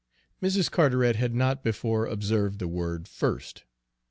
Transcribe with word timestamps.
Mrs. 0.41 0.71
Carteret 0.71 1.15
had 1.17 1.35
not 1.35 1.63
before 1.63 2.07
observed 2.07 2.57
the 2.57 2.67
word 2.67 3.07
"first." 3.07 3.65